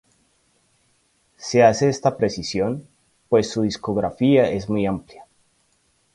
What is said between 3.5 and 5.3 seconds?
su discografía es muy amplia.